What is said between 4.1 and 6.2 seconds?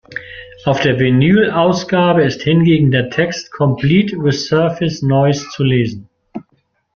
with surface noise“ zu lesen.